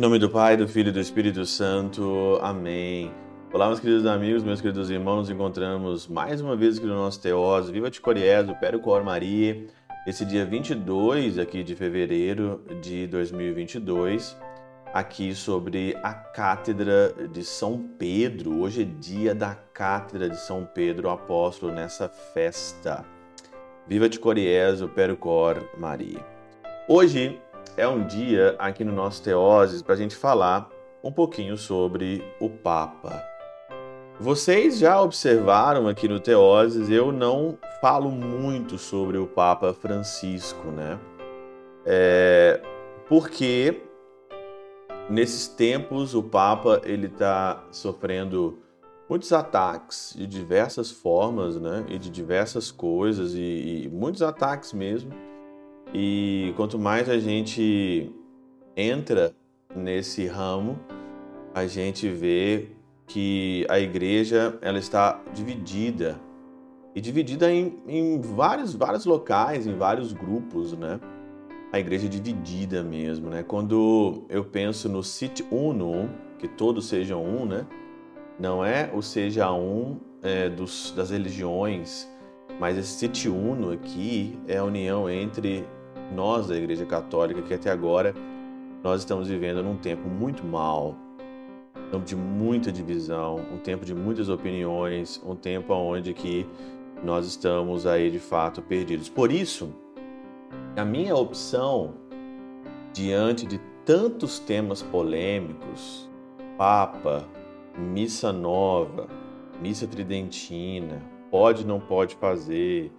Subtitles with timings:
[0.00, 2.38] nome do Pai, do Filho e do Espírito Santo.
[2.40, 3.12] Amém.
[3.52, 7.20] Olá, meus queridos amigos, meus queridos irmãos, nos encontramos mais uma vez aqui no nosso
[7.20, 7.68] Teós.
[7.68, 9.66] Viva de Coriezo, Péro Cor Maria.
[10.06, 14.34] Esse dia 22 aqui de fevereiro de 2022,
[14.94, 18.58] aqui sobre a Cátedra de São Pedro.
[18.58, 23.04] Hoje é dia da Cátedra de São Pedro, Apóstolo, nessa festa.
[23.86, 26.24] Viva de Coriezo, Péro Cor Maria.
[26.88, 27.38] Hoje
[27.76, 30.70] é um dia aqui no nosso Teoses para a gente falar
[31.02, 33.24] um pouquinho sobre o Papa.
[34.18, 40.98] Vocês já observaram aqui no Teoses, eu não falo muito sobre o Papa Francisco, né?
[41.86, 42.60] É,
[43.08, 43.80] porque
[45.08, 48.58] nesses tempos o Papa ele está sofrendo
[49.08, 51.86] muitos ataques de diversas formas, né?
[51.88, 55.29] E de diversas coisas e, e muitos ataques mesmo
[55.92, 58.10] e quanto mais a gente
[58.76, 59.34] entra
[59.74, 60.78] nesse ramo,
[61.54, 62.68] a gente vê
[63.06, 66.20] que a igreja ela está dividida
[66.94, 71.00] e dividida em, em vários, vários locais, em vários grupos, né?
[71.72, 73.42] A igreja é dividida mesmo, né?
[73.42, 77.66] Quando eu penso no sit uno, que todos sejam um, né?
[78.38, 82.08] Não é o seja um é, dos, das religiões,
[82.58, 85.64] mas esse sit uno aqui é a união entre
[86.10, 88.14] nós da Igreja Católica, que até agora
[88.82, 90.96] nós estamos vivendo num tempo muito mal,
[91.76, 96.46] um tempo de muita divisão, um tempo de muitas opiniões, um tempo onde que
[97.02, 99.08] nós estamos aí de fato perdidos.
[99.08, 99.72] Por isso,
[100.76, 101.94] a minha opção
[102.92, 106.08] diante de tantos temas polêmicos,
[106.56, 107.26] Papa,
[107.76, 109.08] missa nova,
[109.62, 112.92] missa tridentina, pode não pode fazer,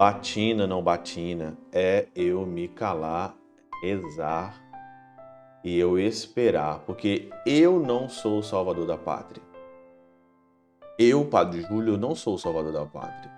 [0.00, 3.36] Batina, não batina, é eu me calar,
[3.82, 4.58] rezar
[5.62, 9.42] e eu esperar, porque eu não sou o salvador da pátria.
[10.98, 13.30] Eu, Padre Júlio, não sou o salvador da pátria.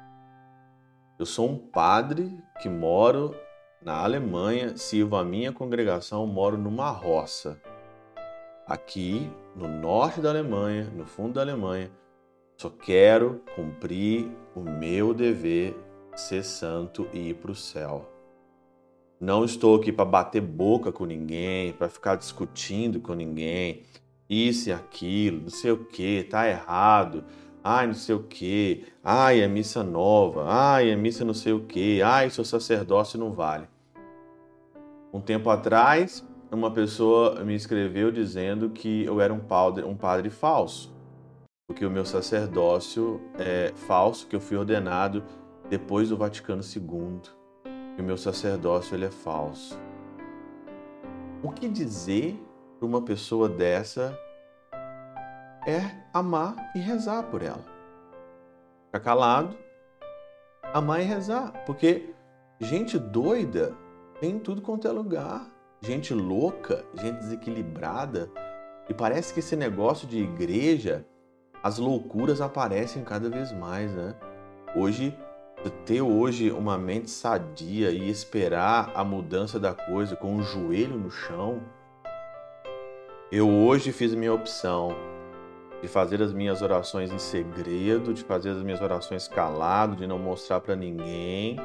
[1.19, 3.34] Eu sou um padre que moro
[3.84, 7.61] na Alemanha, sirvo a minha congregação, moro numa roça.
[8.69, 11.91] Aqui, no norte da Alemanha, no fundo da Alemanha,
[12.56, 15.75] só quero cumprir o meu dever
[16.17, 18.09] ser santo e ir para o céu.
[19.21, 23.83] Não estou aqui para bater boca com ninguém, para ficar discutindo com ninguém,
[24.28, 27.25] isso e aquilo, não sei o que, tá errado,
[27.62, 31.61] ai não sei o que, ai é missa nova, ai é missa não sei o
[31.61, 33.69] que, ai seu sacerdócio não vale.
[35.12, 40.31] Um tempo atrás, uma pessoa me escreveu dizendo que eu era um padre, um padre
[40.31, 40.93] falso,
[41.69, 45.23] porque o meu sacerdócio é falso, que eu fui ordenado
[45.69, 47.21] depois do Vaticano II,
[47.95, 49.78] que o meu sacerdócio ele é falso.
[51.43, 52.41] O que dizer
[52.78, 54.19] para uma pessoa dessa
[55.67, 55.81] é
[56.12, 57.65] amar e rezar por ela.
[58.87, 59.56] Ficar calado,
[60.73, 62.15] amar e rezar, porque
[62.61, 63.75] gente doida
[64.21, 65.50] tem tudo quanto é lugar,
[65.81, 68.31] gente louca, gente desequilibrada,
[68.89, 71.05] e parece que esse negócio de igreja,
[71.62, 74.15] as loucuras aparecem cada vez mais, né?
[74.77, 75.17] Hoje
[75.71, 81.11] ter hoje uma mente sadia e esperar a mudança da coisa com o joelho no
[81.11, 81.61] chão,
[83.31, 84.95] eu hoje fiz minha opção
[85.81, 90.19] de fazer as minhas orações em segredo, de fazer as minhas orações calado, de não
[90.19, 91.56] mostrar para ninguém.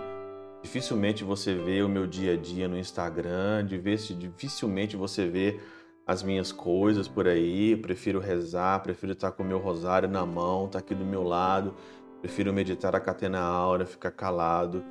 [0.64, 5.60] Dificilmente você vê o meu dia a dia no Instagram, dificilmente você vê
[6.06, 7.76] as minhas coisas por aí.
[7.76, 11.76] prefiro rezar, prefiro estar com o meu rosário na mão, estar aqui do meu lado,
[12.28, 14.84] Prefiro meditar a catena aura, ficar calado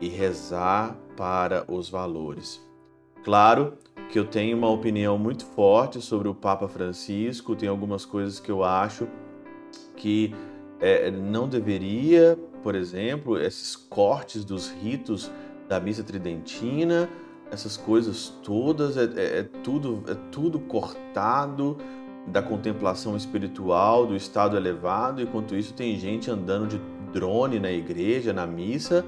[0.00, 2.64] e rezar para os valores.
[3.24, 3.76] Claro
[4.08, 8.52] que eu tenho uma opinião muito forte sobre o Papa Francisco, tem algumas coisas que
[8.52, 9.08] eu acho
[9.96, 10.32] que
[10.78, 15.32] é, não deveria, por exemplo, esses cortes dos ritos
[15.68, 17.08] da missa tridentina,
[17.50, 21.78] essas coisas todas, é, é, é tudo, é tudo cortado
[22.26, 26.80] da contemplação espiritual, do estado elevado, enquanto isso tem gente andando de
[27.12, 29.04] drone na igreja, na missa,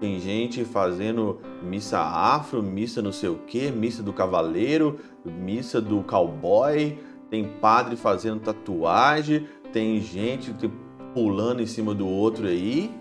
[0.00, 6.02] tem gente fazendo missa afro, missa não sei o que, missa do cavaleiro, missa do
[6.02, 6.98] cowboy,
[7.30, 10.52] tem padre fazendo tatuagem, tem gente
[11.14, 12.92] pulando em cima do outro aí,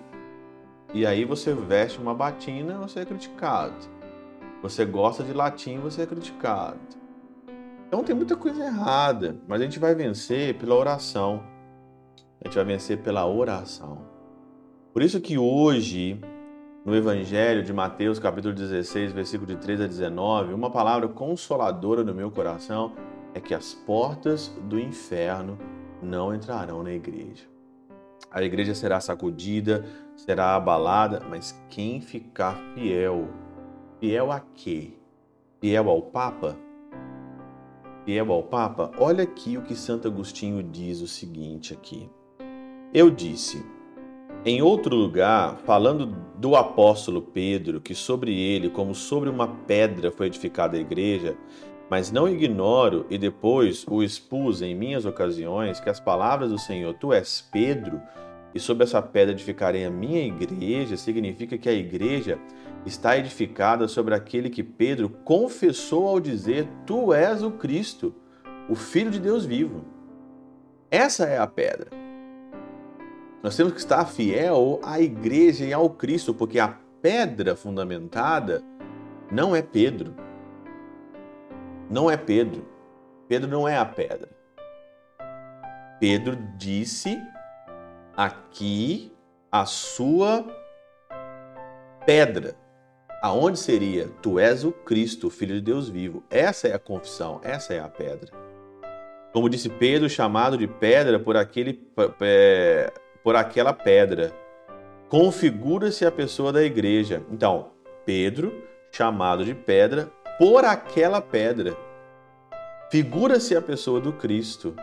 [0.94, 3.74] e aí você veste uma batina, você é criticado.
[4.62, 7.01] Você gosta de latim, você é criticado.
[7.92, 11.44] Então tem muita coisa errada, mas a gente vai vencer pela oração.
[12.40, 14.08] A gente vai vencer pela oração.
[14.94, 16.18] Por isso que hoje
[16.86, 22.16] no Evangelho de Mateus, capítulo 16, versículo de 3 a 19, uma palavra consoladora no
[22.16, 22.94] meu coração
[23.34, 25.58] é que as portas do inferno
[26.02, 27.44] não entrarão na igreja.
[28.32, 29.86] A igreja será sacudida,
[30.16, 33.28] será abalada, mas quem ficar fiel,
[34.00, 34.94] fiel a quê?
[35.60, 36.71] Fiel ao Papa?
[38.06, 38.92] Fiel ao Papa?
[38.98, 42.10] Olha aqui o que Santo Agostinho diz o seguinte aqui.
[42.94, 43.64] Eu disse,
[44.44, 50.28] em outro lugar, falando do apóstolo Pedro, que sobre ele, como sobre uma pedra, foi
[50.28, 51.38] edificada a igreja,
[51.90, 56.96] mas não ignoro e depois o expus em minhas ocasiões que as palavras do Senhor,
[56.96, 58.02] tu és Pedro,
[58.54, 62.38] e sobre essa pedra edificarei a minha igreja, significa que a igreja
[62.86, 68.14] está edificada sobre aquele que Pedro confessou ao dizer: Tu és o Cristo,
[68.70, 69.86] o Filho de Deus vivo.
[70.90, 71.90] Essa é a pedra.
[73.42, 78.62] Nós temos que estar fiel à igreja e ao Cristo, porque a pedra fundamentada
[79.32, 80.14] não é Pedro
[81.92, 82.66] não é Pedro.
[83.28, 84.30] Pedro não é a pedra.
[86.00, 87.22] Pedro disse
[88.26, 89.12] aqui
[89.52, 90.46] a sua
[92.06, 92.56] pedra.
[93.22, 94.10] Aonde seria?
[94.22, 96.24] Tu és o Cristo, Filho de Deus vivo.
[96.30, 98.30] Essa é a confissão, essa é a pedra.
[99.34, 101.88] Como disse Pedro, chamado de pedra por, aquele,
[102.22, 104.32] é, por aquela pedra.
[105.10, 107.24] Configura-se a pessoa da igreja.
[107.32, 107.72] Então,
[108.06, 108.54] Pedro,
[108.92, 111.76] chamado de pedra por aquela pedra.
[112.92, 114.76] Figura-se a pessoa do Cristo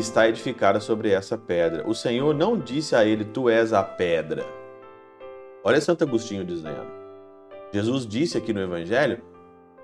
[0.00, 1.88] está edificada sobre essa pedra.
[1.88, 4.44] O Senhor não disse a ele: Tu és a pedra.
[5.64, 6.90] Olha Santo Agostinho dizendo.
[7.72, 9.22] Jesus disse aqui no Evangelho: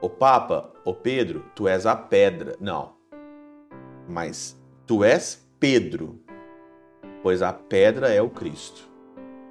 [0.00, 2.56] O Papa, o Pedro, tu és a pedra.
[2.60, 2.94] Não.
[4.08, 6.19] Mas tu és Pedro,
[7.22, 8.88] pois a pedra é o Cristo.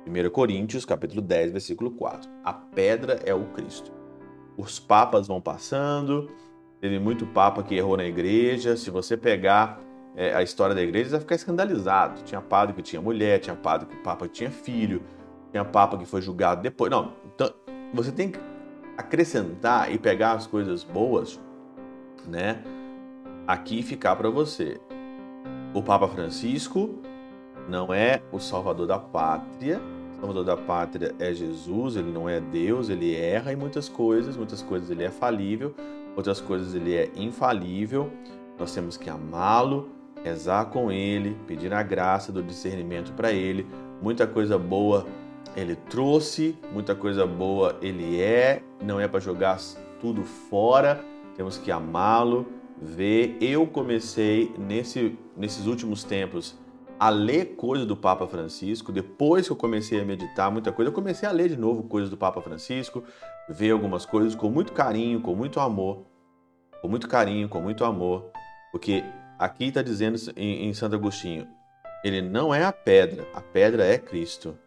[0.07, 2.30] 1 Coríntios, capítulo 10, versículo 4.
[2.44, 3.98] A pedra é o Cristo
[4.57, 6.30] os papas vão passando,
[6.81, 8.75] teve muito papa que errou na igreja.
[8.75, 9.80] Se você pegar
[10.18, 12.24] é, a história da igreja, você vai ficar escandalizado.
[12.24, 15.04] Tinha padre que tinha mulher, tinha padre que papa que tinha filho,
[15.52, 16.90] tinha papa que foi julgado depois.
[16.90, 17.54] Não, então
[17.94, 18.40] você tem que
[18.98, 21.40] acrescentar e pegar as coisas boas,
[22.28, 22.64] né?
[23.46, 24.81] Aqui ficar para você.
[25.74, 26.96] O Papa Francisco
[27.70, 29.80] não é o salvador da pátria,
[30.20, 34.63] Salvador da pátria é Jesus, ele não é Deus, ele erra em muitas coisas, muitas
[34.63, 35.75] coisas ele é falível,
[36.16, 38.12] outras coisas ele é infalível.
[38.58, 43.66] Nós temos que amá-lo, rezar com ele, pedir a graça do discernimento para ele.
[44.02, 45.06] Muita coisa boa
[45.56, 49.60] ele trouxe, muita coisa boa ele é, não é para jogar
[50.00, 51.04] tudo fora.
[51.36, 52.46] Temos que amá-lo,
[52.81, 53.38] ver.
[53.42, 56.56] Eu comecei nesse, nesses últimos tempos
[57.00, 58.92] a ler coisas do Papa Francisco.
[58.92, 62.10] Depois que eu comecei a meditar muita coisa, eu comecei a ler de novo coisas
[62.10, 63.04] do Papa Francisco,
[63.50, 66.06] ver algumas coisas com muito carinho, com muito amor.
[66.81, 68.31] Com muito carinho, com muito amor.
[68.72, 69.04] Porque
[69.38, 71.48] aqui está dizendo em, em Santo Agostinho:
[72.04, 74.57] ele não é a pedra, a pedra é Cristo.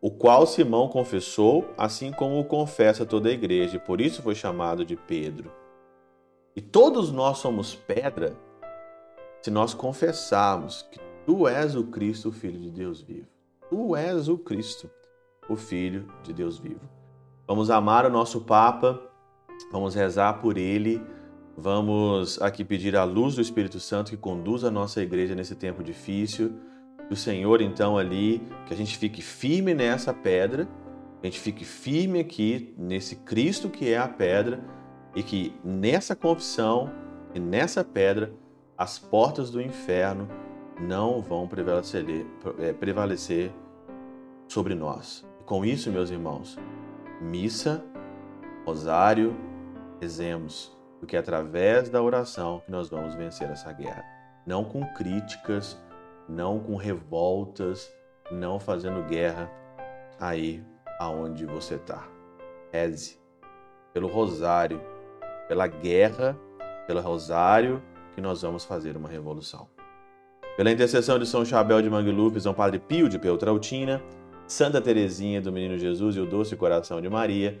[0.00, 4.34] O qual Simão confessou, assim como o confessa toda a igreja, e por isso foi
[4.34, 5.50] chamado de Pedro.
[6.54, 8.36] E todos nós somos pedra
[9.40, 13.26] se nós confessarmos que Tu és o Cristo, o Filho de Deus vivo.
[13.70, 14.90] Tu és o Cristo,
[15.48, 16.82] o Filho de Deus vivo.
[17.46, 19.00] Vamos amar o nosso Papa,
[19.72, 21.02] vamos rezar por ele,
[21.56, 25.82] vamos aqui pedir a luz do Espírito Santo que conduz a nossa igreja nesse tempo
[25.82, 26.52] difícil.
[27.10, 30.68] O Senhor, então, ali, que a gente fique firme nessa pedra,
[31.22, 34.62] a gente fique firme aqui nesse Cristo que é a pedra
[35.14, 36.92] e que nessa confissão
[37.34, 38.32] e nessa pedra
[38.76, 40.28] as portas do inferno
[40.80, 42.04] não vão prevalecer,
[42.58, 43.52] é, prevalecer
[44.48, 45.24] sobre nós.
[45.46, 46.58] Com isso, meus irmãos,
[47.20, 47.84] missa,
[48.66, 49.36] rosário,
[50.00, 54.02] rezemos, porque é através da oração que nós vamos vencer essa guerra.
[54.46, 55.78] Não com críticas,
[56.26, 57.92] não com revoltas,
[58.30, 59.52] não fazendo guerra
[60.18, 60.64] aí
[60.98, 62.08] aonde você está.
[62.72, 63.18] Reze
[63.92, 64.80] pelo rosário,
[65.46, 66.38] pela guerra,
[66.86, 67.82] pelo rosário
[68.14, 69.68] que nós vamos fazer uma revolução.
[70.56, 74.02] Pela intercessão de São Chabel de Mangluf, São Padre Pio de Peltrautina,
[74.46, 77.60] Santa Teresinha do Menino Jesus e o Doce Coração de Maria,